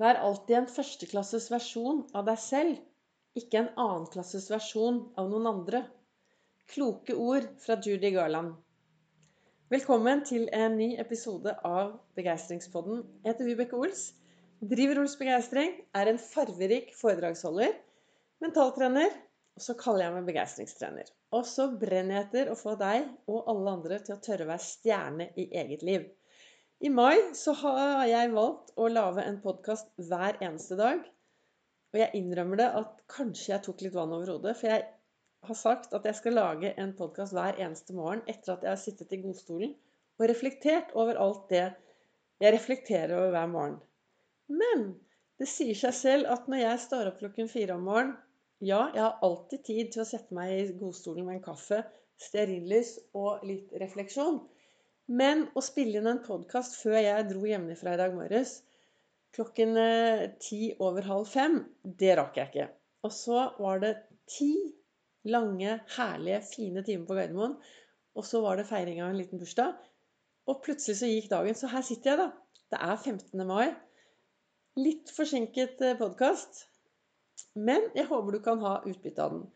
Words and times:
Vær 0.00 0.16
alltid 0.16 0.56
en 0.56 0.66
førsteklasses 0.70 1.50
versjon 1.52 1.98
av 2.16 2.24
deg 2.24 2.38
selv, 2.40 2.76
ikke 3.36 3.58
en 3.60 3.66
annenklasses 3.82 4.46
versjon 4.48 5.02
av 5.20 5.26
noen 5.28 5.48
andre. 5.50 5.82
Kloke 6.72 7.12
ord 7.20 7.44
fra 7.60 7.76
Judy 7.84 8.08
Garland. 8.14 8.54
Velkommen 9.68 10.22
til 10.24 10.46
en 10.56 10.78
ny 10.78 10.94
episode 11.02 11.52
av 11.68 11.98
Begeistringspodden. 12.16 13.02
Jeg 13.20 13.34
heter 13.34 13.50
Vibeke 13.50 13.76
Ols. 13.76 14.06
Driver 14.72 15.02
Ols 15.02 15.18
Begeistring, 15.20 15.76
er 15.92 16.08
en 16.08 16.22
farverik 16.22 16.94
foredragsholder, 16.96 17.76
mentaltrener, 18.40 19.12
og 19.52 19.66
så 19.66 19.76
kaller 19.84 20.06
jeg 20.06 20.14
meg 20.16 20.30
begeistringstrener. 20.30 21.12
Og 21.36 21.44
så 21.44 21.68
brenner 21.76 22.22
jeg 22.22 22.30
etter 22.30 22.54
å 22.54 22.56
få 22.56 22.72
deg 22.80 23.04
og 23.28 23.52
alle 23.52 23.76
andre 23.76 24.00
til 24.06 24.16
å 24.16 24.24
tørre 24.24 24.48
å 24.48 24.52
være 24.54 24.64
stjerne 24.70 25.28
i 25.36 25.50
eget 25.60 25.84
liv. 25.84 26.08
I 26.80 26.88
mai 26.88 27.34
så 27.36 27.52
har 27.60 28.06
jeg 28.08 28.30
valgt 28.32 28.70
å 28.80 28.86
lage 28.88 29.20
en 29.28 29.34
podkast 29.42 29.90
hver 30.00 30.38
eneste 30.40 30.78
dag. 30.78 31.02
Og 31.92 31.98
jeg 32.00 32.16
innrømmer 32.16 32.56
det 32.56 32.68
at 32.78 32.94
kanskje 33.12 33.50
jeg 33.50 33.64
tok 33.66 33.82
litt 33.84 33.92
vann 33.92 34.14
over 34.16 34.30
hodet. 34.32 34.54
For 34.56 34.72
jeg 34.72 34.86
har 35.44 35.58
sagt 35.60 35.92
at 35.98 36.06
jeg 36.08 36.16
skal 36.16 36.38
lage 36.38 36.70
en 36.80 36.94
podkast 36.96 37.36
hver 37.36 37.60
eneste 37.60 37.92
morgen 37.96 38.22
etter 38.24 38.54
at 38.54 38.64
jeg 38.64 38.72
har 38.72 38.80
sittet 38.80 39.12
i 39.12 39.20
godstolen 39.20 39.74
og 40.16 40.24
reflektert 40.30 40.94
over 40.96 41.20
alt 41.20 41.42
det 41.52 41.66
jeg 42.40 42.54
reflekterer 42.56 43.12
over 43.18 43.34
hver 43.34 43.52
morgen. 43.52 43.76
Men 44.48 44.86
det 45.36 45.50
sier 45.52 45.76
seg 45.82 45.92
selv 45.98 46.32
at 46.32 46.48
når 46.48 46.62
jeg 46.62 46.84
står 46.86 47.10
opp 47.10 47.20
klokken 47.20 47.52
fire 47.52 47.76
om 47.76 47.84
morgenen 47.90 48.16
Ja, 48.60 48.86
jeg 48.92 49.04
har 49.04 49.20
alltid 49.24 49.66
tid 49.68 49.92
til 49.92 50.02
å 50.02 50.08
sette 50.08 50.36
meg 50.36 50.54
i 50.56 50.64
godstolen 50.80 51.28
med 51.28 51.38
en 51.38 51.44
kaffe, 51.44 51.84
stearinlys 52.20 52.96
og 53.16 53.44
litt 53.48 53.72
refleksjon. 53.80 54.42
Men 55.10 55.48
å 55.58 55.62
spille 55.64 55.98
inn 55.98 56.06
en 56.06 56.22
podkast 56.22 56.76
før 56.78 57.00
jeg 57.02 57.28
dro 57.32 57.46
hjemmefra 57.48 57.96
i 57.96 57.98
dag 57.98 58.12
morges 58.14 58.60
klokken 59.34 59.76
eh, 59.78 60.24
ti 60.42 60.72
over 60.82 61.06
halv 61.06 61.28
fem, 61.30 61.60
det 61.82 62.14
rakk 62.18 62.38
jeg 62.38 62.50
ikke. 62.50 62.66
Og 63.06 63.14
så 63.14 63.44
var 63.62 63.82
det 63.82 63.92
ti 64.30 64.52
lange, 65.30 65.78
herlige, 65.96 66.40
fine 66.46 66.84
timer 66.86 67.06
på 67.08 67.18
Gardermoen. 67.18 67.56
Og 68.18 68.26
så 68.26 68.42
var 68.42 68.58
det 68.58 68.68
feiring 68.68 69.00
av 69.02 69.12
en 69.12 69.20
liten 69.20 69.40
bursdag. 69.40 69.76
Og 70.50 70.62
plutselig 70.64 70.98
så 70.98 71.10
gikk 71.10 71.30
dagen. 71.30 71.56
Så 71.56 71.70
her 71.70 71.84
sitter 71.86 72.12
jeg, 72.12 72.20
da. 72.24 72.28
Det 72.70 72.80
er 72.86 72.96
15. 72.96 73.46
mai. 73.46 73.70
Litt 74.80 75.12
forsinket 75.14 75.82
eh, 75.86 75.98
podkast. 75.98 76.64
Men 77.58 77.86
jeg 77.96 78.08
håper 78.10 78.36
du 78.36 78.42
kan 78.44 78.62
ha 78.66 78.80
utbytte 78.86 79.24
av 79.24 79.36
den. 79.36 79.46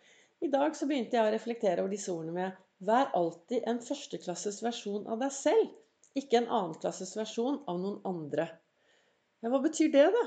I 0.44 0.50
dag 0.52 0.76
så 0.76 0.86
begynte 0.88 1.18
jeg 1.18 1.26
å 1.26 1.34
reflektere 1.34 1.82
over 1.82 1.92
disse 1.94 2.12
ordene 2.12 2.34
med 2.36 2.63
Vær 2.84 3.10
alltid 3.16 3.64
en 3.70 3.80
førsteklasses 3.84 4.60
versjon 4.64 5.06
av 5.10 5.20
deg 5.22 5.32
selv, 5.32 5.70
ikke 6.18 6.40
en 6.40 6.50
annenklasses 6.52 7.14
versjon 7.18 7.60
av 7.70 7.78
noen 7.80 8.00
andre. 8.08 8.48
Ja, 9.42 9.50
hva 9.52 9.60
betyr 9.64 9.92
det, 9.94 10.08
da? 10.14 10.24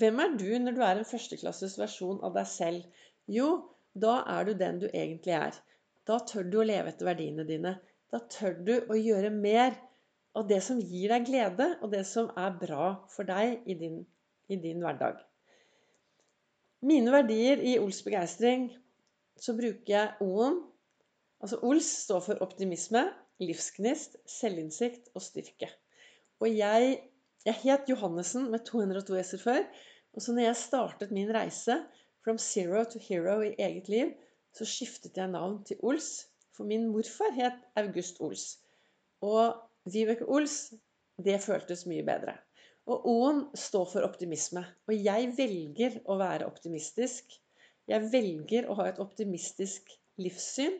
Hvem 0.00 0.22
er 0.22 0.34
du 0.38 0.48
når 0.62 0.76
du 0.76 0.82
er 0.86 1.00
en 1.00 1.08
førsteklasses 1.08 1.76
versjon 1.80 2.20
av 2.26 2.34
deg 2.36 2.48
selv? 2.50 3.04
Jo, 3.30 3.48
da 3.94 4.20
er 4.36 4.48
du 4.48 4.54
den 4.58 4.80
du 4.82 4.88
egentlig 4.88 5.34
er. 5.36 5.56
Da 6.06 6.18
tør 6.26 6.46
du 6.50 6.60
å 6.60 6.66
leve 6.66 6.92
etter 6.92 7.08
verdiene 7.10 7.46
dine. 7.46 7.76
Da 8.10 8.22
tør 8.32 8.56
du 8.66 8.74
å 8.90 8.98
gjøre 8.98 9.32
mer 9.34 9.74
av 10.38 10.46
det 10.50 10.60
som 10.62 10.78
gir 10.78 11.10
deg 11.12 11.26
glede, 11.26 11.66
og 11.82 11.90
det 11.94 12.04
som 12.06 12.30
er 12.38 12.54
bra 12.58 12.92
for 13.10 13.26
deg 13.26 13.66
i 13.66 13.76
din, 13.78 14.00
i 14.50 14.58
din 14.62 14.82
hverdag. 14.82 15.18
Mine 16.86 17.12
verdier 17.12 17.60
i 17.60 17.76
Ols 17.82 18.00
begeistring, 18.06 18.70
så 19.36 19.52
bruker 19.58 19.92
jeg 19.92 20.24
O-en 20.24 20.62
Altså 21.40 21.58
OLS 21.64 21.88
står 22.04 22.20
for 22.24 22.42
optimisme, 22.44 23.06
livsgnist, 23.40 24.18
selvinnsikt 24.28 25.08
og 25.16 25.24
styrke. 25.24 25.70
Og 26.40 26.50
jeg, 26.52 26.98
jeg 27.46 27.56
het 27.62 27.88
Johannessen 27.88 28.50
med 28.52 28.66
202 28.68 29.22
s-er 29.22 29.42
før. 29.44 29.62
Og 30.12 30.24
så 30.24 30.34
når 30.36 30.50
jeg 30.50 30.58
startet 30.60 31.14
min 31.14 31.32
reise 31.32 31.78
from 32.24 32.38
zero 32.38 32.84
to 32.84 33.00
hero 33.00 33.38
i 33.46 33.54
eget 33.58 33.88
liv, 33.88 34.12
så 34.52 34.66
skiftet 34.68 35.16
jeg 35.16 35.32
navn 35.32 35.62
til 35.64 35.80
Ols. 35.86 36.26
For 36.56 36.68
min 36.68 36.88
morfar 36.92 37.32
het 37.36 37.60
August 37.80 38.20
Ols. 38.20 38.58
Og 39.24 39.56
Vibeke 39.88 40.28
Ols, 40.28 40.74
det 41.24 41.38
føltes 41.44 41.86
mye 41.88 42.04
bedre. 42.04 42.36
Og 42.90 43.06
O-en 43.06 43.42
står 43.54 43.86
for 43.92 44.04
optimisme. 44.04 44.64
Og 44.88 44.96
jeg 44.96 45.32
velger 45.38 46.00
å 46.04 46.18
være 46.20 46.48
optimistisk. 46.50 47.32
Jeg 47.88 48.12
velger 48.12 48.68
å 48.68 48.76
ha 48.80 48.90
et 48.90 49.00
optimistisk 49.02 49.92
livssyn. 50.20 50.76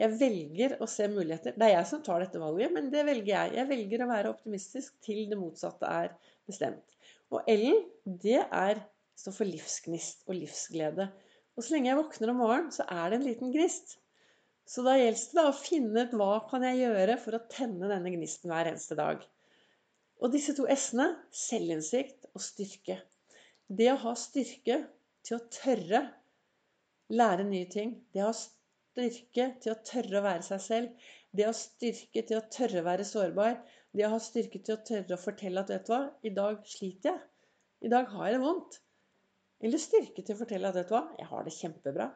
Jeg 0.00 0.16
velger 0.16 0.78
å 0.80 0.86
se 0.88 1.06
muligheter. 1.12 1.56
Det 1.60 1.66
er 1.66 1.74
jeg 1.74 1.88
som 1.90 2.00
tar 2.04 2.22
dette 2.24 2.40
valget, 2.40 2.72
men 2.72 2.88
det 2.92 3.02
velger 3.04 3.34
jeg. 3.34 3.56
Jeg 3.58 3.68
velger 3.68 4.04
å 4.04 4.08
være 4.08 4.30
optimistisk 4.32 4.94
til 5.04 5.26
det 5.28 5.36
motsatte 5.36 5.88
er 5.88 6.14
bestemt. 6.48 6.94
Og 7.30 7.44
L-en, 7.50 7.82
det 8.22 8.38
er, 8.40 8.80
står 9.20 9.34
for 9.36 9.50
livsgnist 9.50 10.24
og 10.26 10.38
livsglede. 10.38 11.10
Og 11.52 11.66
så 11.66 11.74
lenge 11.74 11.90
jeg 11.90 11.98
våkner 11.98 12.32
om 12.32 12.40
morgenen, 12.40 12.70
så 12.72 12.86
er 12.88 13.10
det 13.10 13.18
en 13.18 13.26
liten 13.26 13.52
gnist. 13.52 13.98
Så 14.70 14.84
da 14.86 14.94
gjelder 14.96 15.36
det 15.36 15.44
å 15.50 15.58
finne 15.58 16.04
ut 16.06 16.14
hva 16.16 16.30
kan 16.48 16.64
jeg 16.64 16.80
gjøre 16.80 17.18
for 17.20 17.36
å 17.36 17.42
tenne 17.52 17.90
denne 17.90 18.12
gnisten 18.14 18.52
hver 18.52 18.70
eneste 18.70 18.96
dag. 18.96 19.26
Og 20.20 20.32
disse 20.32 20.54
to 20.56 20.64
s-ene, 20.70 21.10
selvinnsikt 21.34 22.30
og 22.32 22.44
styrke. 22.44 22.96
Det 23.68 23.90
å 23.92 24.00
ha 24.06 24.14
styrke 24.16 24.80
til 25.26 25.36
å 25.36 25.44
tørre 25.52 26.06
lære 27.12 27.44
nye 27.48 27.68
ting. 27.68 27.98
Det 28.14 28.24
å 28.24 28.30
ha 28.30 28.36
styrke 28.36 28.59
til 29.08 29.72
å 29.72 29.78
tørre 29.86 30.20
å 30.20 30.24
være 30.26 30.44
seg 30.46 30.60
selv. 30.64 31.08
Det 31.32 31.46
å 31.46 31.52
ha 31.52 31.56
styrke 31.56 32.22
til 32.26 32.38
å 32.38 32.46
tørre 32.52 32.82
å 32.82 32.86
være 32.86 33.06
sårbar. 33.08 33.56
Det 33.96 34.06
å 34.06 34.12
ha 34.14 34.20
styrke 34.22 34.60
til 34.62 34.76
å 34.76 34.82
tørre 34.86 35.16
å 35.16 35.24
fortelle 35.24 35.62
at 35.62 35.70
'vet 35.70 35.86
du 35.86 35.92
hva, 35.92 36.02
i 36.22 36.30
dag 36.30 36.60
sliter 36.66 37.10
jeg'. 37.12 37.26
I 37.86 37.92
dag 37.94 38.10
har 38.12 38.26
jeg 38.26 38.34
det 38.34 38.44
vondt. 38.44 38.80
Eller 39.60 39.78
styrke 39.78 40.22
til 40.22 40.34
å 40.34 40.40
fortelle 40.42 40.68
at 40.68 40.76
'vet 40.76 40.88
du 40.88 40.94
hva, 40.94 41.04
jeg 41.18 41.30
har 41.30 41.44
det 41.44 41.56
kjempebra'. 41.56 42.10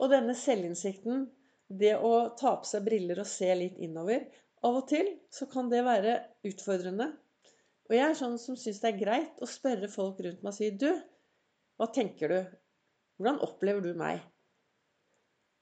Og 0.00 0.10
denne 0.10 0.34
selvinnsikten, 0.34 1.26
det 1.70 1.96
å 1.96 2.12
ta 2.36 2.54
på 2.56 2.66
seg 2.66 2.84
briller 2.86 3.20
og 3.20 3.28
se 3.30 3.50
litt 3.54 3.78
innover 3.78 4.24
Av 4.66 4.76
og 4.76 4.88
til 4.90 5.06
så 5.32 5.46
kan 5.48 5.70
det 5.72 5.84
være 5.86 6.18
utfordrende. 6.44 7.06
Og 7.88 7.94
jeg 7.96 8.04
er 8.06 8.18
sånn 8.18 8.36
som 8.38 8.58
syns 8.60 8.80
det 8.82 8.90
er 8.90 8.98
greit 8.98 9.40
å 9.40 9.48
spørre 9.48 9.88
folk 9.88 10.20
rundt 10.20 10.42
meg 10.44 10.52
og 10.52 10.56
si 10.58 10.68
'Du, 10.70 10.90
hva 11.80 11.88
tenker 11.94 12.28
du? 12.28 12.40
Hvordan 13.16 13.40
opplever 13.46 13.80
du 13.80 13.94
meg?' 13.94 14.20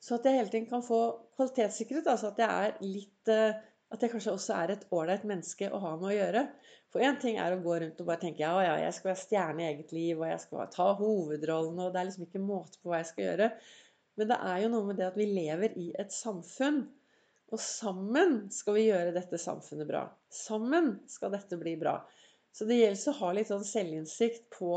Så 0.02 0.18
at 0.18 0.26
jeg 0.28 0.38
hele 0.38 0.52
tiden 0.52 0.68
kan 0.70 0.84
få 0.84 1.00
kvalitetssikret. 1.36 2.06
Altså 2.06 2.30
at 2.30 2.40
jeg 2.42 2.68
er 2.68 2.78
litt 2.84 3.32
eh, 3.32 3.64
At 3.88 4.02
jeg 4.04 4.12
kanskje 4.12 4.34
også 4.36 4.52
er 4.52 4.70
et 4.74 4.82
ålreit 4.92 5.22
menneske 5.24 5.70
å 5.72 5.78
ha 5.80 5.94
med 5.96 6.10
å 6.10 6.16
gjøre. 6.16 6.42
For 6.92 7.00
én 7.00 7.16
ting 7.20 7.38
er 7.40 7.54
å 7.54 7.62
gå 7.64 7.78
rundt 7.80 8.00
og 8.02 8.08
bare 8.10 8.20
tenke 8.20 8.42
ja, 8.42 8.52
ja, 8.60 8.74
jeg 8.82 8.96
skal 8.96 9.08
være 9.10 9.20
stjerne 9.22 9.62
i 9.62 9.68
eget 9.70 9.94
liv, 9.96 10.20
og 10.20 10.26
jeg 10.28 10.42
skal 10.42 10.68
ta 10.74 10.90
hovedrollen, 10.98 11.80
og 11.80 11.94
det 11.94 12.00
er 12.00 12.08
liksom 12.10 12.26
ikke 12.26 12.42
måte 12.44 12.82
på 12.82 12.92
hva 12.92 13.00
jeg 13.00 13.08
skal 13.08 13.24
gjøre. 13.24 13.48
Men 14.20 14.28
det 14.28 14.38
er 14.50 14.60
jo 14.60 14.70
noe 14.74 14.90
med 14.90 15.00
det 15.00 15.06
at 15.08 15.16
vi 15.16 15.28
lever 15.30 15.76
i 15.80 15.86
et 16.04 16.12
samfunn. 16.12 16.82
Og 17.48 17.64
sammen 17.64 18.36
skal 18.52 18.76
vi 18.76 18.86
gjøre 18.90 19.16
dette 19.16 19.40
samfunnet 19.40 19.88
bra. 19.88 20.04
Sammen 20.28 20.98
skal 21.08 21.32
dette 21.32 21.56
bli 21.60 21.72
bra. 21.80 21.96
Så 22.52 22.68
det 22.68 22.80
gjelder 22.82 23.12
å 23.12 23.18
ha 23.22 23.34
litt 23.36 23.48
sånn 23.48 23.64
selvinnsikt 23.64 24.48
på 24.52 24.72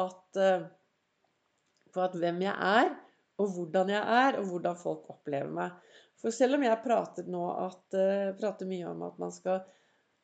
at, 0.00 0.40
eh, 0.40 0.64
på 1.92 2.04
at 2.04 2.16
hvem 2.16 2.40
jeg 2.46 2.54
er, 2.54 2.94
og 3.42 3.54
hvordan 3.56 3.90
jeg 3.90 4.18
er, 4.24 4.38
og 4.40 4.50
hvordan 4.50 4.78
folk 4.78 5.08
opplever 5.10 5.50
meg. 5.54 5.74
For 6.20 6.34
selv 6.34 6.58
om 6.58 6.64
jeg 6.64 6.82
prater 6.84 7.26
nå 7.30 7.44
at, 7.66 7.82
uh, 7.98 8.30
prater 8.38 8.68
mye 8.70 8.86
om 8.92 9.02
at 9.08 9.18
man 9.20 9.34
skal 9.34 9.62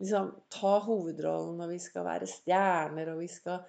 liksom, 0.00 0.30
ta 0.52 0.76
hovedrollen, 0.86 1.60
og 1.60 1.72
vi 1.72 1.80
skal 1.82 2.06
være 2.06 2.30
stjerner, 2.30 3.12
og 3.12 3.24
vi 3.24 3.28
skal 3.32 3.64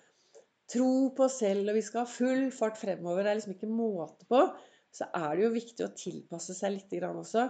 tro 0.72 0.92
på 1.16 1.26
oss 1.28 1.42
selv, 1.42 1.68
og 1.68 1.80
vi 1.80 1.84
skal 1.86 2.06
ha 2.06 2.10
full 2.10 2.46
fart 2.56 2.80
fremover 2.80 3.26
Det 3.26 3.32
er 3.32 3.42
liksom 3.42 3.58
ikke 3.58 3.72
måte 3.72 4.30
på. 4.30 4.46
Så 4.92 5.08
er 5.16 5.36
det 5.36 5.46
jo 5.46 5.52
viktig 5.56 5.86
å 5.86 5.94
tilpasse 5.96 6.56
seg 6.56 6.76
litt 6.76 6.96
også. 7.08 7.48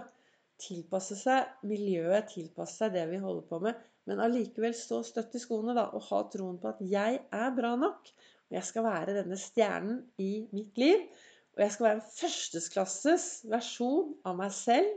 Tilpasse 0.62 1.16
seg 1.18 1.66
miljøet, 1.66 2.30
tilpasse 2.30 2.84
seg 2.84 2.94
det 2.94 3.08
vi 3.10 3.22
holder 3.22 3.48
på 3.48 3.58
med. 3.64 3.78
Men 4.06 4.22
allikevel 4.22 4.74
stå 4.74 5.00
støtt 5.06 5.34
i 5.38 5.42
skoene 5.42 5.74
da, 5.78 5.88
og 5.94 6.06
ha 6.08 6.22
troen 6.30 6.58
på 6.62 6.70
at 6.70 6.82
jeg 6.86 7.20
er 7.22 7.54
bra 7.54 7.74
nok. 7.78 8.10
Og 8.50 8.56
jeg 8.58 8.68
skal 8.68 8.86
være 8.86 9.16
denne 9.16 9.38
stjernen 9.38 10.00
i 10.22 10.32
mitt 10.54 10.78
liv. 10.78 11.06
Og 11.52 11.62
jeg 11.64 11.74
skal 11.74 11.86
være 11.86 11.98
en 11.98 12.10
førsteklasses 12.16 13.26
versjon 13.52 14.12
av 14.28 14.38
meg 14.38 14.54
selv, 14.56 14.90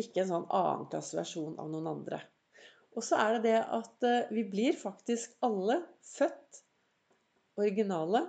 ikke 0.00 0.24
en 0.24 0.30
sånn 0.32 0.46
annenklasses 0.52 1.16
versjon 1.16 1.54
av 1.60 1.70
noen 1.72 1.88
andre. 1.94 2.20
Og 2.94 3.02
så 3.02 3.18
er 3.18 3.36
det 3.36 3.42
det 3.48 3.60
at 3.62 4.06
eh, 4.06 4.30
vi 4.34 4.44
blir 4.50 4.76
faktisk 4.78 5.34
alle 5.46 5.80
født 6.14 6.62
originale, 7.58 8.24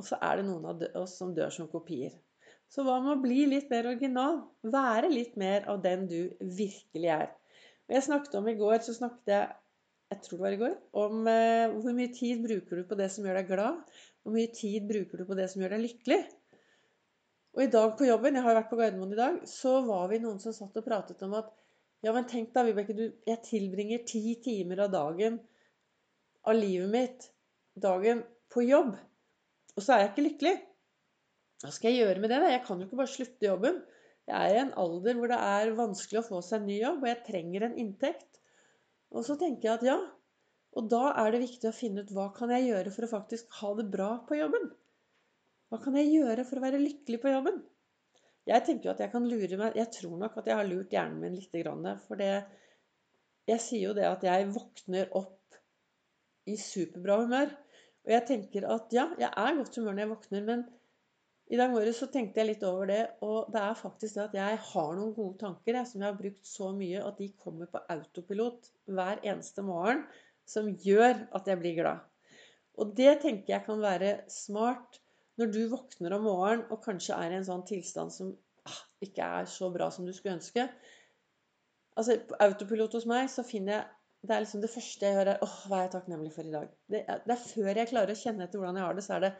og 0.00 0.06
så 0.06 0.16
er 0.24 0.40
det 0.40 0.46
noen 0.48 0.68
av 0.70 0.84
oss 1.00 1.18
som 1.20 1.34
dør 1.36 1.52
som 1.52 1.68
kopier. 1.72 2.14
Så 2.70 2.84
hva 2.86 3.00
med 3.02 3.16
å 3.16 3.22
bli 3.24 3.42
litt 3.50 3.72
mer 3.72 3.88
original? 3.90 4.44
Være 4.62 5.10
litt 5.10 5.34
mer 5.40 5.66
av 5.68 5.82
den 5.82 6.06
du 6.08 6.20
virkelig 6.38 7.10
er. 7.10 7.32
Og 7.88 7.96
jeg 7.96 8.06
snakket 8.06 8.36
om 8.38 8.48
i 8.48 8.56
går, 8.60 8.78
så 8.86 8.94
snakket 8.96 9.34
jeg 9.34 9.48
jeg 10.10 10.24
tror 10.24 10.40
det 10.40 10.42
var 10.42 10.54
i 10.54 10.58
går, 10.58 10.72
om 10.98 11.26
eh, 11.30 11.72
hvor 11.78 11.94
mye 11.94 12.10
tid 12.10 12.40
bruker 12.42 12.80
du 12.80 12.86
på 12.88 12.96
det 12.98 13.06
som 13.14 13.26
gjør 13.26 13.36
deg 13.38 13.50
glad. 13.52 13.92
Hvor 14.20 14.36
mye 14.36 14.52
tid 14.52 14.86
bruker 14.88 15.20
du 15.20 15.28
på 15.28 15.36
det 15.38 15.48
som 15.50 15.62
gjør 15.62 15.74
deg 15.76 15.84
lykkelig? 15.86 16.20
Og 17.56 17.64
i 17.64 17.70
dag 17.72 17.94
på 17.98 18.06
jobben, 18.06 18.36
jeg 18.38 18.46
har 18.46 18.56
vært 18.56 18.70
på 18.70 18.78
Gardermoen 18.78 19.14
i 19.16 19.18
dag, 19.18 19.38
så 19.48 19.80
var 19.86 20.10
vi 20.12 20.20
noen 20.22 20.38
som 20.42 20.54
satt 20.54 20.76
og 20.78 20.86
pratet 20.86 21.22
om 21.26 21.34
at 21.38 21.50
ja, 22.04 22.12
men 22.14 22.24
tenk 22.28 22.52
da, 22.54 22.62
Vibeke, 22.64 22.94
du, 22.96 23.06
jeg 23.28 23.44
tilbringer 23.44 24.04
ti 24.08 24.22
timer 24.40 24.86
av 24.86 24.92
dagen 24.94 25.40
av 26.48 26.56
livet 26.56 26.88
mitt 26.92 27.26
dagen 27.80 28.22
på 28.52 28.64
jobb, 28.64 28.94
og 29.76 29.84
så 29.84 29.94
er 29.94 30.04
jeg 30.04 30.12
ikke 30.12 30.26
lykkelig. 30.28 30.54
Hva 31.60 31.72
skal 31.74 31.92
jeg 31.92 32.06
gjøre 32.06 32.22
med 32.22 32.32
det? 32.32 32.38
da? 32.40 32.52
Jeg 32.54 32.62
kan 32.64 32.80
jo 32.80 32.86
ikke 32.88 33.00
bare 33.02 33.12
slutte 33.12 33.46
jobben. 33.46 33.82
Jeg 34.30 34.36
er 34.38 34.54
i 34.54 34.62
en 34.62 34.72
alder 34.80 35.18
hvor 35.18 35.30
det 35.32 35.40
er 35.44 35.74
vanskelig 35.76 36.20
å 36.22 36.26
få 36.26 36.40
seg 36.44 36.62
en 36.62 36.70
ny 36.70 36.78
jobb, 36.78 37.02
og 37.02 37.10
jeg 37.10 37.20
trenger 37.26 37.66
en 37.66 37.76
inntekt. 37.82 38.40
Og 39.10 39.26
så 39.26 39.36
tenker 39.36 39.68
jeg 39.68 39.78
at 39.80 39.86
ja, 39.90 39.98
og 40.78 40.86
da 40.92 41.02
er 41.18 41.32
det 41.34 41.42
viktig 41.42 41.66
å 41.70 41.74
finne 41.74 42.04
ut 42.04 42.12
hva 42.14 42.28
kan 42.36 42.52
jeg 42.54 42.68
gjøre 42.68 42.92
for 42.94 43.06
å 43.06 43.10
faktisk 43.10 43.50
ha 43.58 43.72
det 43.78 43.88
bra 43.90 44.10
på 44.28 44.38
jobben? 44.38 44.70
Hva 45.70 45.80
kan 45.82 45.96
jeg 45.98 46.12
gjøre 46.12 46.44
for 46.46 46.60
å 46.60 46.64
være 46.64 46.82
lykkelig 46.82 47.20
på 47.22 47.32
jobben? 47.32 47.60
Jeg 48.48 48.64
tenker 48.66 48.88
jo 48.88 48.94
at 48.94 49.02
jeg 49.04 49.12
kan 49.12 49.26
lure 49.28 49.58
meg 49.60 49.76
Jeg 49.78 49.92
tror 49.94 50.16
nok 50.18 50.38
at 50.40 50.48
jeg 50.48 50.56
har 50.58 50.66
lurt 50.66 50.94
hjernen 50.94 51.20
min 51.22 51.36
litt. 51.36 51.52
For 52.06 52.18
det, 52.18 52.30
jeg 53.50 53.62
sier 53.62 53.90
jo 53.90 53.96
det 53.98 54.06
at 54.08 54.24
jeg 54.26 54.48
våkner 54.54 55.10
opp 55.18 55.58
i 56.50 56.56
superbra 56.58 57.20
humør. 57.24 57.52
Og 58.06 58.14
jeg 58.14 58.26
tenker 58.30 58.66
at 58.72 58.94
ja, 58.96 59.10
jeg 59.20 59.30
er 59.30 59.58
godt 59.58 59.76
humør 59.76 59.92
når 59.94 60.04
jeg 60.04 60.12
våkner, 60.14 60.46
men 60.46 60.64
i 61.50 61.58
dag 61.58 61.72
morges 61.74 61.98
så 61.98 62.06
tenkte 62.14 62.38
jeg 62.40 62.46
litt 62.52 62.64
over 62.66 62.86
det, 62.86 63.00
og 63.26 63.50
det 63.50 63.60
er 63.60 63.78
faktisk 63.78 64.16
det 64.16 64.22
at 64.28 64.34
jeg 64.38 64.58
har 64.70 64.90
noen 64.94 65.14
gode 65.16 65.40
tanker 65.40 65.74
jeg, 65.74 65.88
som 65.90 66.02
jeg 66.02 66.06
har 66.06 66.18
brukt 66.18 66.46
så 66.46 66.68
mye 66.76 67.02
at 67.02 67.18
de 67.18 67.26
kommer 67.42 67.70
på 67.70 67.82
autopilot 67.90 68.68
hver 68.86 69.18
eneste 69.26 69.64
morgen, 69.66 70.04
som 70.50 70.72
gjør 70.82 71.26
at 71.36 71.48
jeg 71.48 71.60
blir 71.60 71.78
glad. 71.78 72.02
Og 72.80 72.94
det 72.96 73.20
tenker 73.22 73.54
jeg 73.54 73.66
kan 73.66 73.80
være 73.82 74.12
smart 74.32 75.00
når 75.40 75.52
du 75.54 75.60
våkner 75.72 76.16
om 76.16 76.26
morgenen 76.26 76.66
og 76.72 76.82
kanskje 76.84 77.16
er 77.16 77.32
i 77.32 77.38
en 77.38 77.46
sånn 77.46 77.64
tilstand 77.68 78.12
som 78.14 78.32
ah, 78.68 78.80
ikke 79.04 79.26
er 79.40 79.48
så 79.50 79.70
bra 79.72 79.88
som 79.94 80.08
du 80.08 80.12
skulle 80.16 80.36
ønske. 80.38 80.66
Altså, 81.96 82.18
På 82.28 82.38
autopilot 82.44 82.94
hos 82.98 83.08
meg 83.08 83.30
så 83.32 83.46
finner 83.46 83.76
jeg 83.78 83.88
det 84.20 84.34
er 84.36 84.42
liksom 84.44 84.60
det 84.60 84.68
første 84.68 85.06
jeg 85.06 85.16
hører, 85.16 85.38
er 85.38 85.44
åh, 85.46 85.52
hva 85.64 85.78
er 85.78 85.86
jeg 85.86 85.92
takknemlig 85.94 86.30
for 86.34 86.44
i 86.44 86.52
dag? 86.52 86.72
Det 86.92 86.98
det 87.08 87.32
er 87.32 87.40
før 87.40 87.78
jeg 87.80 87.88
klarer 87.88 88.12
å 88.12 88.20
kjenne 88.20 88.44
etter 88.44 88.60
hvordan 88.60 88.76
jeg 88.76 88.84
har 88.84 88.98
det, 88.98 89.04
så 89.06 89.14
er 89.16 89.22
det 89.24 89.30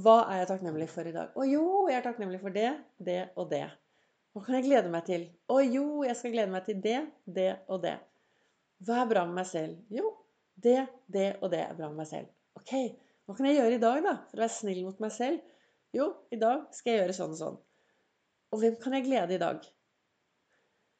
hva 0.00 0.14
er 0.32 0.38
jeg 0.40 0.48
takknemlig 0.48 0.86
for 0.88 1.08
i 1.08 1.12
dag? 1.12 1.34
Å 1.36 1.44
jo, 1.44 1.64
jeg 1.90 1.98
er 1.98 2.06
takknemlig 2.06 2.40
for 2.40 2.56
det, 2.56 2.70
det 2.96 3.18
og 3.36 3.50
det. 3.50 3.66
Hva 4.32 4.44
kan 4.46 4.56
jeg 4.56 4.64
glede 4.64 4.92
meg 4.94 5.04
til? 5.04 5.26
Å 5.52 5.58
jo, 5.60 5.84
jeg 6.06 6.16
skal 6.16 6.32
glede 6.32 6.54
meg 6.54 6.64
til 6.64 6.80
det, 6.86 7.00
det 7.28 7.50
og 7.68 7.82
det. 7.84 7.98
Hva 8.82 9.02
er 9.02 9.10
bra 9.10 9.24
med 9.28 9.38
meg 9.38 9.48
selv? 9.48 9.78
Jo, 9.94 10.12
det, 10.64 10.78
det 11.12 11.28
og 11.40 11.52
det 11.52 11.60
er 11.64 11.76
bra 11.78 11.90
med 11.90 12.02
meg 12.02 12.08
selv. 12.10 12.30
Ok, 12.58 12.72
hva 13.26 13.36
kan 13.38 13.48
jeg 13.48 13.60
gjøre 13.60 13.76
i 13.78 13.82
dag, 13.82 14.00
da, 14.04 14.14
for 14.30 14.40
å 14.40 14.44
være 14.44 14.54
snill 14.56 14.82
mot 14.86 15.02
meg 15.02 15.12
selv? 15.14 15.52
Jo, 15.94 16.08
i 16.32 16.38
dag 16.40 16.64
skal 16.74 16.92
jeg 16.92 17.02
gjøre 17.02 17.16
sånn 17.16 17.36
og 17.36 17.38
sånn. 17.38 17.60
Og 18.52 18.60
hvem 18.60 18.76
kan 18.80 18.96
jeg 18.96 19.06
glede 19.06 19.36
i 19.36 19.40
dag? 19.42 19.64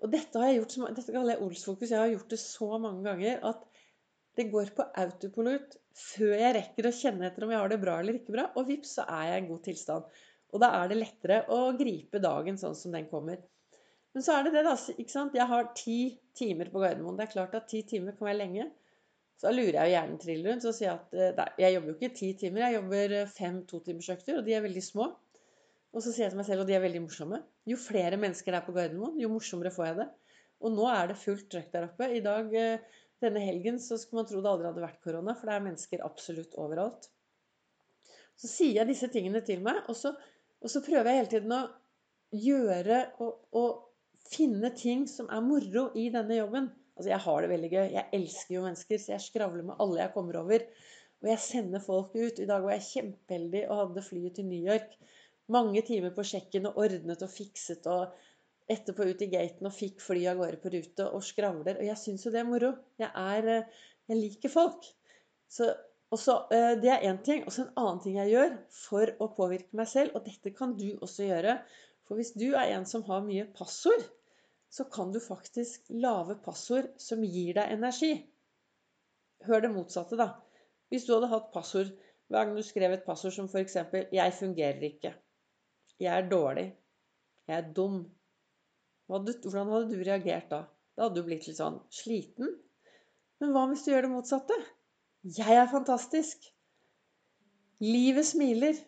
Og 0.03 0.11
dette 0.13 0.41
har 0.41 0.51
jeg 0.51 0.61
gjort, 0.61 0.77
dette 0.97 1.15
kaller 1.15 1.35
jeg 1.35 1.47
Olsfokus. 1.47 1.93
Jeg 1.93 2.01
har 2.01 2.11
gjort 2.11 2.33
det 2.33 2.41
så 2.43 2.69
mange 2.83 3.05
ganger 3.07 3.43
at 3.53 3.67
det 4.39 4.49
går 4.51 4.73
på 4.77 4.87
autopilot 5.03 5.77
før 5.99 6.35
jeg 6.41 6.57
rekker 6.57 6.89
å 6.89 6.95
kjenne 6.97 7.27
etter 7.29 7.45
om 7.45 7.53
jeg 7.53 7.61
har 7.61 7.73
det 7.73 7.81
bra 7.83 7.99
eller 8.01 8.19
ikke 8.19 8.35
bra. 8.35 8.47
Og 8.59 8.69
vips, 8.71 8.97
så 8.99 9.07
er 9.07 9.29
jeg 9.29 9.45
i 9.45 9.49
god 9.51 9.65
tilstand. 9.69 10.21
Og 10.53 10.63
da 10.63 10.71
er 10.79 10.91
det 10.91 10.99
lettere 10.99 11.43
å 11.53 11.61
gripe 11.77 12.21
dagen 12.23 12.59
sånn 12.61 12.77
som 12.79 12.95
den 12.97 13.09
kommer. 13.11 13.41
Men 14.13 14.25
så 14.25 14.37
er 14.37 14.47
det 14.47 14.53
det, 14.57 14.63
da. 14.67 14.77
ikke 14.77 15.13
sant? 15.13 15.37
Jeg 15.37 15.49
har 15.49 15.69
ti 15.77 15.99
timer 16.37 16.69
på 16.73 16.83
Gardermoen. 16.83 17.17
Det 17.17 17.27
er 17.27 17.35
klart 17.35 17.55
at 17.57 17.69
ti 17.71 17.83
timer 17.89 18.17
kan 18.17 18.29
være 18.29 18.41
lenge. 18.43 18.69
Så 19.41 19.49
da 19.49 19.55
lurer 19.57 19.79
jeg 19.79 19.89
jo 19.89 19.95
hjernen 19.97 20.19
trill 20.21 20.43
rundt. 20.47 20.67
og 20.69 20.75
sier 20.77 20.93
at 20.95 21.15
nei, 21.17 21.47
eh, 21.49 21.61
jeg 21.65 21.77
jobber 21.77 21.91
jo 21.91 21.97
ikke 21.99 22.17
ti 22.19 22.33
timer. 22.45 22.65
Jeg 22.67 22.77
jobber 22.77 23.15
eh, 23.19 23.31
fem 23.39 23.61
totimersøkter, 23.69 24.39
og 24.39 24.47
de 24.47 24.57
er 24.57 24.65
veldig 24.65 24.83
små. 24.85 25.09
Og 25.93 26.05
så 26.05 26.13
sier 26.13 26.27
jeg 26.27 26.35
til 26.35 26.41
meg 26.41 26.49
selv, 26.49 26.65
og 26.65 26.69
de 26.69 26.77
er 26.77 26.85
veldig 26.85 27.05
morsomme. 27.05 27.41
Jo 27.69 27.79
flere 27.81 28.19
mennesker 28.21 28.53
det 28.53 28.61
er 28.61 28.67
på 28.69 28.75
Gardermoen, 28.77 29.17
jo 29.21 29.33
morsommere 29.33 29.73
får 29.75 29.89
jeg 29.89 29.99
det. 30.03 30.09
Og 30.63 30.77
nå 30.77 30.87
er 30.93 31.11
det 31.11 31.19
fullt 31.21 31.49
trøkk 31.53 31.73
der 31.73 31.89
oppe. 31.89 32.09
I 32.13 32.23
dag 32.25 32.55
eh, 32.61 33.01
denne 33.25 33.43
helgen 33.45 33.81
så 33.83 33.99
skulle 34.01 34.23
man 34.23 34.29
tro 34.31 34.41
det 34.45 34.53
aldri 34.53 34.69
hadde 34.69 34.85
vært 34.85 35.03
korona, 35.05 35.35
for 35.39 35.49
det 35.49 35.57
er 35.57 35.67
mennesker 35.67 36.05
absolutt 36.07 36.57
overalt. 36.61 37.09
Så 38.39 38.51
sier 38.51 38.81
jeg 38.81 38.89
disse 38.89 39.09
tingene 39.13 39.43
til 39.47 39.63
meg, 39.65 39.83
og 39.89 39.97
så, 39.99 40.15
og 40.63 40.73
så 40.73 40.83
prøver 40.85 41.11
jeg 41.11 41.21
hele 41.21 41.33
tiden 41.33 41.57
å 41.57 41.63
gjøre 42.33 43.01
og, 43.21 43.43
og 43.59 43.92
finne 44.29 44.71
ting 44.77 45.07
som 45.11 45.29
er 45.33 45.45
moro 45.45 45.89
i 45.99 46.09
denne 46.15 46.39
jobben. 46.39 46.71
Altså, 46.97 47.11
jeg 47.11 47.25
har 47.25 47.43
det 47.43 47.53
veldig 47.53 47.71
gøy. 47.73 47.87
Jeg 47.97 48.09
elsker 48.19 48.55
jo 48.57 48.65
mennesker, 48.67 49.01
så 49.01 49.15
jeg 49.15 49.27
skravler 49.27 49.67
med 49.69 49.81
alle 49.83 50.03
jeg 50.05 50.15
kommer 50.15 50.41
over. 50.43 50.67
Og 51.23 51.31
jeg 51.31 51.43
sender 51.45 51.83
folk 51.83 52.17
ut. 52.17 52.41
I 52.43 52.49
dag 52.51 52.65
var 52.65 52.75
jeg 52.77 52.89
kjempeheldig 52.89 53.63
og 53.69 53.81
hadde 53.81 54.05
flyet 54.07 54.37
til 54.39 54.49
New 54.49 54.67
York. 54.67 54.97
Mange 55.53 55.83
timer 55.87 56.13
på 56.15 56.25
sjekken 56.27 56.69
og 56.71 56.79
ordnet 56.83 57.23
og 57.25 57.31
fikset 57.31 57.87
og 57.91 58.13
etterpå 58.71 59.07
ut 59.11 59.23
i 59.25 59.31
gaten 59.31 59.69
og 59.69 59.75
fikk 59.75 60.03
fly 60.03 60.25
av 60.31 60.41
gårde 60.41 60.61
på 60.63 60.73
rute 60.75 61.07
og 61.11 61.25
skravler. 61.27 61.79
Og 61.79 61.89
jeg 61.89 62.01
syns 62.01 62.27
jo 62.27 62.33
det 62.35 62.43
er 62.43 62.51
moro. 62.51 62.73
Jeg, 63.01 63.11
er, 63.11 63.49
eh, 63.55 63.89
jeg 64.11 64.21
liker 64.21 64.53
folk. 64.53 64.87
Så, 65.53 65.71
så, 66.19 66.37
eh, 66.55 66.75
det 66.83 66.91
er 66.93 67.07
én 67.11 67.21
ting. 67.25 67.47
Og 67.47 67.55
så 67.55 67.67
en 67.67 67.75
annen 67.83 68.03
ting 68.05 68.19
jeg 68.21 68.35
gjør 68.35 68.59
for 68.77 69.15
å 69.23 69.31
påvirke 69.37 69.79
meg 69.79 69.91
selv, 69.91 70.17
og 70.17 70.27
dette 70.29 70.55
kan 70.57 70.77
du 70.79 70.89
også 71.01 71.29
gjøre. 71.29 71.59
For 72.09 72.19
hvis 72.19 72.35
du 72.35 72.51
er 72.53 72.75
en 72.75 72.87
som 72.89 73.05
har 73.07 73.25
mye 73.25 73.47
passord, 73.57 74.05
så 74.73 74.87
kan 74.89 75.13
du 75.13 75.21
faktisk 75.21 75.91
lage 76.03 76.39
passord 76.45 76.89
som 77.01 77.25
gir 77.25 77.59
deg 77.59 77.75
energi. 77.75 78.13
Hør 79.47 79.65
det 79.65 79.73
motsatte, 79.75 80.17
da. 80.17 80.31
Hvis 80.93 81.07
du 81.07 81.15
hadde 81.15 81.31
hatt 81.33 81.53
passord 81.55 81.93
hver 82.33 82.47
gang 82.47 82.57
du 82.57 82.65
skrev 82.65 82.95
et 82.95 83.05
passord 83.05 83.35
som 83.37 83.49
f.eks.: 83.51 83.77
Jeg 84.13 84.35
fungerer 84.39 84.85
ikke. 84.89 85.13
Jeg 86.01 86.13
er 86.17 86.29
dårlig. 86.31 86.69
Jeg 87.49 87.57
er 87.59 87.73
dum. 87.77 87.99
Hvordan 89.07 89.73
hadde 89.75 89.91
du 89.91 90.01
reagert 90.01 90.49
da? 90.51 90.63
Da 90.97 91.07
hadde 91.07 91.21
du 91.21 91.27
blitt 91.27 91.47
litt 91.49 91.59
sånn 91.59 91.81
sliten. 91.93 92.55
Men 93.43 93.53
hva 93.53 93.67
hvis 93.69 93.85
du 93.85 93.93
gjør 93.93 94.07
det 94.07 94.13
motsatte? 94.15 94.57
Jeg 95.37 95.59
er 95.59 95.69
fantastisk. 95.71 96.49
Livet 97.83 98.27
smiler. 98.29 98.79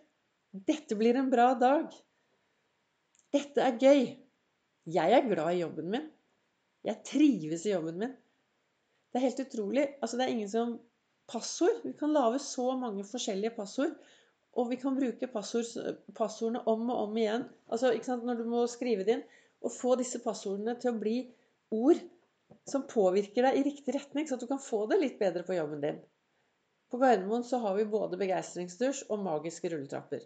Dette 0.54 0.96
blir 0.96 1.18
en 1.18 1.30
bra 1.32 1.52
dag. 1.58 1.92
Dette 3.34 3.62
er 3.64 3.78
gøy. 3.82 4.02
Jeg 4.94 5.16
er 5.16 5.26
glad 5.26 5.54
i 5.54 5.62
jobben 5.62 5.90
min. 5.90 6.10
Jeg 6.84 7.02
trives 7.08 7.64
i 7.66 7.72
jobben 7.72 7.98
min. 8.02 8.12
Det 9.10 9.20
er 9.20 9.26
helt 9.26 9.44
utrolig. 9.46 9.86
Altså, 10.02 10.18
det 10.18 10.26
er 10.26 10.34
ingen 10.34 10.50
som 10.50 10.76
Passord. 11.30 11.80
Vi 11.84 11.94
kan 11.98 12.12
lage 12.12 12.38
så 12.44 12.74
mange 12.78 13.04
forskjellige 13.08 13.54
passord. 13.56 13.94
Og 14.54 14.68
vi 14.70 14.78
kan 14.78 14.94
bruke 14.94 15.26
passord, 15.32 15.66
passordene 16.14 16.62
om 16.70 16.90
og 16.90 17.08
om 17.08 17.16
igjen. 17.18 17.46
Altså, 17.68 17.90
ikke 17.92 18.10
sant, 18.10 18.26
Når 18.26 18.42
du 18.42 18.44
må 18.50 18.66
skrive 18.70 19.06
det 19.06 19.16
inn 19.18 19.24
Og 19.64 19.72
få 19.72 19.94
disse 19.98 20.20
passordene 20.22 20.76
til 20.78 20.92
å 20.92 20.98
bli 21.00 21.16
ord 21.74 22.02
som 22.68 22.84
påvirker 22.86 23.48
deg 23.48 23.56
i 23.58 23.62
riktig 23.66 23.94
retning, 23.96 24.28
så 24.28 24.36
at 24.36 24.42
du 24.44 24.46
kan 24.46 24.60
få 24.60 24.84
det 24.90 24.98
litt 25.00 25.16
bedre 25.18 25.42
på 25.46 25.56
jobben 25.56 25.80
din. 25.82 25.96
På 26.92 27.00
Gardermoen 27.00 27.42
så 27.48 27.58
har 27.62 27.74
vi 27.78 27.86
både 27.88 28.18
begeistringsdusj 28.20 29.08
og 29.08 29.22
magiske 29.24 29.72
rulletrapper. 29.72 30.22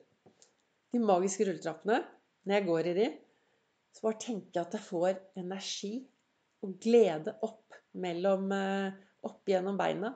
De 0.93 1.01
magiske 1.01 1.47
rulletrappene, 1.47 2.03
når 2.49 2.57
jeg 2.57 2.67
går 2.69 2.89
i 2.89 2.95
de, 2.97 3.09
så 3.93 4.07
bare 4.07 4.21
tenker 4.23 4.57
jeg 4.57 4.65
at 4.65 4.77
jeg 4.79 4.87
får 4.87 5.21
energi 5.41 5.93
og 6.65 6.75
glede 6.83 7.35
opp, 7.45 7.77
mellom, 8.01 8.49
eh, 8.55 8.97
opp 9.29 9.51
gjennom 9.51 9.79
beina. 9.79 10.15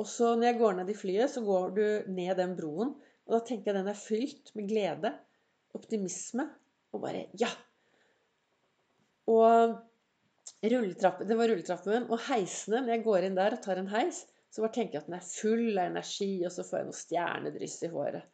Og 0.00 0.08
så 0.08 0.34
når 0.34 0.50
jeg 0.50 0.58
går 0.60 0.76
ned 0.78 0.92
i 0.92 0.96
flyet, 0.96 1.32
så 1.32 1.42
går 1.44 1.72
du 1.76 1.84
ned 2.12 2.36
den 2.40 2.54
broen. 2.58 2.94
Og 3.28 3.36
da 3.36 3.40
tenker 3.46 3.70
jeg 3.70 3.80
den 3.80 3.90
er 3.92 3.98
fylt 3.98 4.52
med 4.58 4.68
glede, 4.70 5.12
optimisme 5.76 6.48
og 6.94 7.04
bare 7.04 7.26
Ja! 7.40 7.50
Og 9.30 9.76
det 10.60 10.72
var 10.72 11.48
rulletrappen. 11.52 12.08
Og 12.10 12.18
heisene, 12.26 12.80
når 12.82 12.96
jeg 12.96 13.04
går 13.04 13.26
inn 13.26 13.38
der 13.38 13.54
og 13.54 13.62
tar 13.64 13.78
en 13.78 13.90
heis, 13.92 14.24
så 14.50 14.64
bare 14.64 14.74
tenker 14.74 14.98
jeg 14.98 15.04
at 15.04 15.10
den 15.10 15.18
er 15.20 15.26
full 15.28 15.78
av 15.78 15.90
energi, 15.92 16.30
og 16.42 16.52
så 16.54 16.64
får 16.66 16.80
jeg 16.80 16.88
noe 16.88 16.98
stjernedryss 16.98 17.76
i 17.86 17.90
håret. 17.92 18.26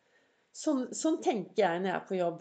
Sånn, 0.56 0.86
sånn, 0.96 1.18
tenker 1.24 1.60
jeg 1.66 1.82
når 1.82 1.90
jeg 1.90 1.96
er 1.98 2.06
på 2.08 2.16
jobb. 2.16 2.38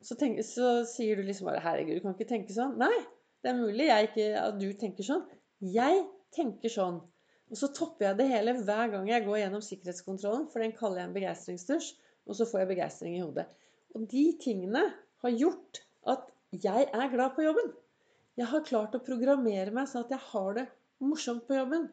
Så, 0.00 0.16
tenk, 0.16 0.40
så 0.46 0.80
sier 0.88 1.18
du 1.18 1.26
liksom 1.26 1.50
bare 1.50 1.60
'Herregud, 1.60 1.98
du 1.98 2.04
kan 2.04 2.14
ikke 2.16 2.28
tenke 2.30 2.54
sånn'. 2.56 2.78
Nei, 2.80 2.94
det 3.42 3.50
er 3.50 3.58
mulig 3.58 3.88
ikke, 3.88 4.28
at 4.40 4.58
du 4.60 4.68
tenker 4.72 5.04
sånn. 5.04 5.26
Jeg 5.60 6.06
tenker 6.32 6.72
sånn. 6.72 7.00
Og 7.50 7.58
så 7.58 7.68
topper 7.74 8.06
jeg 8.06 8.18
det 8.20 8.28
hele 8.30 8.54
hver 8.62 8.92
gang 8.92 9.08
jeg 9.10 9.26
går 9.26 9.40
gjennom 9.42 9.62
sikkerhetskontrollen, 9.64 10.48
for 10.52 10.62
den 10.62 10.72
kaller 10.76 11.02
jeg 11.02 11.08
en 11.08 11.16
begeistringsdusj, 11.16 11.92
og 12.30 12.38
så 12.38 12.46
får 12.46 12.62
jeg 12.62 12.70
begeistring 12.72 13.16
i 13.18 13.22
hodet. 13.24 13.46
Og 13.98 14.06
de 14.08 14.24
tingene 14.40 14.84
har 15.24 15.36
gjort 15.36 15.82
at 16.08 16.28
jeg 16.64 16.86
er 16.94 17.12
glad 17.12 17.34
på 17.34 17.44
jobben. 17.44 17.72
Jeg 18.38 18.48
har 18.52 18.64
klart 18.64 18.94
å 18.96 19.02
programmere 19.04 19.74
meg 19.74 19.88
sånn 19.90 20.06
at 20.06 20.14
jeg 20.14 20.24
har 20.30 20.52
det 20.56 20.66
morsomt 21.02 21.46
på 21.48 21.58
jobben. 21.58 21.88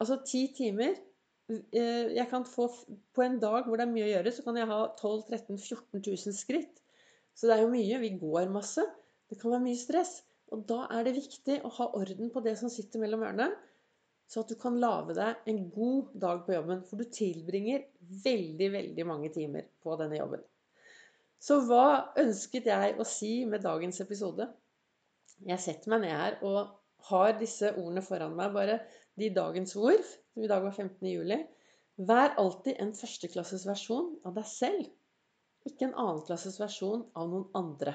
Altså 0.00 0.20
ti 0.26 0.46
timer 0.54 0.94
jeg 1.72 2.26
kan 2.30 2.44
få 2.48 2.68
På 3.14 3.24
en 3.24 3.38
dag 3.42 3.66
hvor 3.66 3.78
det 3.78 3.86
er 3.86 3.92
mye 3.92 4.06
å 4.06 4.12
gjøre, 4.12 4.32
så 4.34 4.44
kan 4.46 4.58
jeg 4.60 4.70
ha 4.70 4.80
12 4.98 5.24
13 5.30 5.58
14 5.58 6.02
000 6.02 6.36
skritt. 6.36 6.82
Så 7.34 7.48
det 7.48 7.56
er 7.56 7.64
jo 7.64 7.72
mye. 7.72 8.00
Vi 8.02 8.12
går 8.20 8.52
masse. 8.52 8.84
Det 9.30 9.38
kan 9.40 9.54
være 9.54 9.64
mye 9.66 9.80
stress. 9.80 10.20
Og 10.52 10.64
da 10.68 10.84
er 10.92 11.06
det 11.06 11.16
viktig 11.16 11.60
å 11.64 11.70
ha 11.78 11.88
orden 11.96 12.32
på 12.32 12.42
det 12.44 12.58
som 12.60 12.72
sitter 12.72 13.00
mellom 13.00 13.24
ørene, 13.24 13.48
så 14.28 14.42
at 14.42 14.52
du 14.52 14.56
kan 14.60 14.78
lage 14.80 15.16
deg 15.16 15.48
en 15.48 15.62
god 15.72 16.12
dag 16.20 16.42
på 16.44 16.54
jobben. 16.54 16.82
For 16.88 17.00
du 17.00 17.08
tilbringer 17.08 17.86
veldig, 18.24 18.68
veldig 18.76 19.06
mange 19.08 19.32
timer 19.32 19.68
på 19.84 19.96
denne 20.00 20.18
jobben. 20.20 20.44
Så 21.42 21.58
hva 21.66 22.12
ønsket 22.20 22.68
jeg 22.70 22.98
å 23.00 23.06
si 23.08 23.32
med 23.48 23.64
dagens 23.64 23.98
episode? 24.04 24.46
Jeg 25.42 25.60
setter 25.64 25.90
meg 25.90 26.04
ned 26.04 26.14
her 26.14 26.36
og 26.46 26.76
har 27.08 27.32
disse 27.40 27.72
ordene 27.72 28.04
foran 28.04 28.36
meg. 28.38 28.52
Bare 28.54 28.78
de 29.20 29.28
dagens 29.34 29.76
ord, 29.76 30.06
som 30.32 30.44
i 30.44 30.50
dag 30.50 30.64
var 30.64 30.72
15. 30.72 30.96
juli. 31.08 31.38
Vær 32.00 32.34
alltid 32.40 32.80
en 32.80 32.94
førsteklasses 32.96 33.66
versjon 33.68 34.14
av 34.26 34.36
deg 34.38 34.48
selv, 34.48 34.88
ikke 35.68 35.88
en 35.88 35.98
annenklasses 35.98 36.58
versjon 36.60 37.04
av 37.18 37.28
noen 37.30 37.48
andre. 37.58 37.94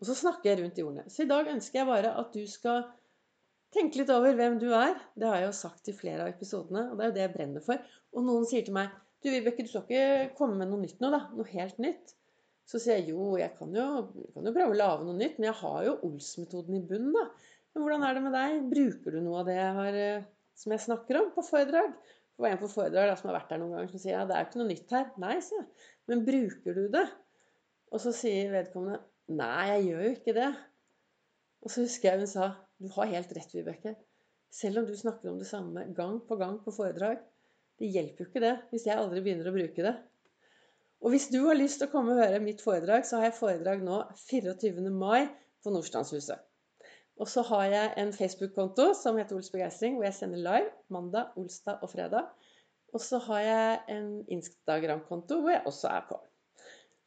Og 0.00 0.08
så 0.08 0.16
snakker 0.18 0.50
jeg 0.50 0.60
rundt 0.60 0.78
de 0.78 0.84
ordene. 0.86 1.10
Så 1.12 1.24
i 1.24 1.30
dag 1.30 1.48
ønsker 1.52 1.80
jeg 1.80 1.90
bare 1.90 2.14
at 2.20 2.34
du 2.34 2.42
skal 2.50 2.88
tenke 3.74 4.00
litt 4.00 4.10
over 4.14 4.34
hvem 4.38 4.58
du 4.62 4.68
er. 4.74 4.96
Det 5.14 5.28
har 5.28 5.40
jeg 5.40 5.48
jo 5.50 5.56
sagt 5.60 5.90
i 5.90 5.96
flere 5.96 6.26
av 6.26 6.34
episodene, 6.34 6.88
og 6.90 6.98
det 6.98 7.04
er 7.04 7.10
jo 7.10 7.16
det 7.18 7.24
jeg 7.24 7.34
brenner 7.36 7.64
for. 7.64 7.94
Og 8.14 8.26
noen 8.26 8.48
sier 8.48 8.66
til 8.66 8.76
meg 8.76 8.92
du 9.24 9.30
Vibeke, 9.32 9.64
du 9.64 9.70
skal 9.70 9.86
ikke 9.86 10.34
komme 10.36 10.58
med 10.60 10.68
noe 10.68 10.82
nytt 10.82 10.98
nå, 11.00 11.08
da. 11.14 11.22
Noe 11.32 11.48
helt 11.48 11.78
nytt. 11.80 12.12
Så 12.68 12.80
sier 12.80 12.98
jeg 12.98 13.14
jo, 13.14 13.34
jeg 13.40 13.54
kan 13.58 13.72
jo, 13.76 13.86
kan 14.34 14.48
jo 14.48 14.52
prøve 14.52 14.74
å 14.74 14.76
lage 14.76 15.06
noe 15.06 15.16
nytt, 15.16 15.38
men 15.38 15.48
jeg 15.48 15.58
har 15.62 15.78
jo 15.86 15.94
Ols-metoden 16.08 16.76
i 16.76 16.82
bunnen, 16.84 17.16
da. 17.16 17.24
Men 17.74 17.84
hvordan 17.84 18.04
er 18.06 18.16
det 18.16 18.22
med 18.24 18.36
deg? 18.36 18.58
Bruker 18.70 19.14
du 19.16 19.22
noe 19.24 19.40
av 19.40 19.48
det 19.48 19.56
jeg 19.58 19.72
har, 19.78 19.96
eh, 19.98 20.26
som 20.58 20.74
jeg 20.74 20.84
snakker 20.84 21.18
om 21.20 21.32
på 21.34 21.44
foredrag? 21.46 21.90
Det 22.34 22.42
var 22.42 22.54
en 22.54 22.60
på 22.62 22.70
foredrag 22.70 23.10
da, 23.10 23.16
som 23.18 23.30
har 23.30 23.38
vært 23.40 23.50
der 23.50 23.60
noen 23.62 23.74
ganger, 23.76 23.90
som 23.90 24.02
sier 24.02 24.16
ja, 24.16 24.22
det 24.26 24.36
er 24.36 24.44
jo 24.44 24.48
ikke 24.50 24.60
noe 24.60 24.70
nytt 24.70 24.94
her. 24.94 25.10
Nei, 25.22 25.34
sier 25.42 25.60
jeg. 25.60 25.90
Men 26.10 26.24
bruker 26.26 26.78
du 26.78 26.86
det? 26.94 27.04
Og 27.94 28.02
så 28.02 28.14
sier 28.14 28.54
vedkommende 28.54 29.02
nei, 29.38 29.66
jeg 29.70 29.84
gjør 29.88 30.02
jo 30.06 30.14
ikke 30.16 30.36
det. 30.38 30.48
Og 31.64 31.72
så 31.72 31.84
husker 31.86 32.10
jeg 32.10 32.24
hun 32.24 32.30
sa 32.30 32.48
du 32.82 32.90
har 32.96 33.12
helt 33.12 33.30
rett, 33.36 33.54
Vibeke. 33.54 33.94
Selv 34.54 34.82
om 34.82 34.88
du 34.88 34.96
snakker 34.98 35.30
om 35.30 35.38
det 35.40 35.46
samme 35.48 35.86
gang 35.96 36.18
på 36.26 36.38
gang 36.38 36.58
på 36.62 36.74
foredrag, 36.74 37.22
det 37.80 37.90
hjelper 37.90 38.24
jo 38.24 38.30
ikke 38.30 38.42
det 38.42 38.54
hvis 38.70 38.86
jeg 38.86 38.98
aldri 38.98 39.22
begynner 39.24 39.50
å 39.50 39.54
bruke 39.54 39.86
det. 39.86 39.94
Og 41.04 41.14
hvis 41.14 41.28
du 41.32 41.40
har 41.44 41.58
lyst 41.58 41.80
til 41.80 41.88
å 41.88 41.92
komme 41.92 42.14
og 42.14 42.22
høre 42.22 42.42
mitt 42.42 42.62
foredrag, 42.64 43.06
så 43.06 43.18
har 43.18 43.28
jeg 43.28 43.38
foredrag 43.38 43.82
nå 43.84 44.00
24. 44.26 44.90
mai 44.94 45.26
på 45.64 45.72
Nordstrandshuset. 45.74 46.42
Og 47.22 47.30
så 47.30 47.44
har 47.46 47.64
jeg 47.70 47.92
en 48.02 48.12
Facebook-konto 48.12 48.88
som 48.98 49.18
heter 49.20 49.36
Ols 49.38 49.52
Begeistring, 49.54 49.96
hvor 49.96 50.08
jeg 50.08 50.16
sender 50.16 50.42
live 50.42 50.70
mandag, 50.92 51.36
olsdag 51.38 51.82
og 51.82 51.92
fredag. 51.92 52.26
Og 52.94 53.02
så 53.02 53.20
har 53.28 53.40
jeg 53.44 53.80
en 53.96 54.08
Instagram-konto 54.34 55.40
hvor 55.42 55.54
jeg 55.54 55.62
også 55.66 55.90
er 55.94 56.06
på. 56.08 56.18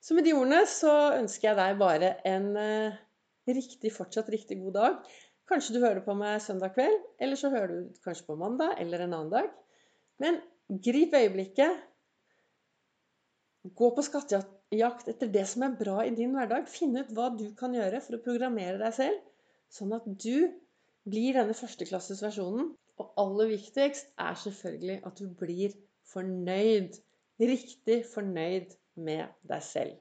Så 0.02 0.16
med 0.16 0.28
de 0.28 0.36
ordene 0.38 0.62
så 0.70 0.94
ønsker 1.18 1.50
jeg 1.50 1.60
deg 1.60 1.80
bare 1.80 2.14
en 2.30 2.52
uh, 2.56 2.98
riktig, 3.48 3.92
fortsatt 3.96 4.30
riktig 4.32 4.60
god 4.62 4.78
dag. 4.78 5.16
Kanskje 5.48 5.76
du 5.76 5.84
hører 5.84 6.04
på 6.04 6.16
meg 6.16 6.42
søndag 6.44 6.76
kveld, 6.76 7.00
eller 7.20 7.40
så 7.40 7.52
hører 7.52 7.72
du 7.72 8.04
kanskje 8.04 8.28
på 8.28 8.36
mandag 8.40 8.76
eller 8.84 9.04
en 9.04 9.16
annen 9.16 9.34
dag. 9.34 9.52
Men 10.24 10.40
Grip 10.68 11.14
øyeblikket. 11.16 11.84
Gå 13.76 13.88
på 13.96 14.04
skattejakt 14.04 15.08
etter 15.08 15.30
det 15.32 15.46
som 15.48 15.64
er 15.64 15.78
bra 15.80 16.02
i 16.04 16.12
din 16.16 16.34
hverdag. 16.36 16.68
Finn 16.72 16.96
ut 16.98 17.12
hva 17.16 17.30
du 17.36 17.46
kan 17.56 17.76
gjøre 17.76 18.02
for 18.04 18.18
å 18.18 18.24
programmere 18.24 18.80
deg 18.82 18.96
selv, 18.96 19.22
sånn 19.74 19.96
at 19.98 20.08
du 20.24 20.48
blir 21.08 21.38
denne 21.38 21.56
førsteklasses 21.58 22.24
versjonen. 22.26 22.74
Og 22.98 23.12
aller 23.22 23.52
viktigst 23.52 24.10
er 24.18 24.38
selvfølgelig 24.42 25.02
at 25.06 25.20
du 25.22 25.28
blir 25.40 25.76
fornøyd. 26.12 26.98
Riktig 27.38 28.00
fornøyd 28.10 28.74
med 28.98 29.28
deg 29.52 29.66
selv. 29.66 30.00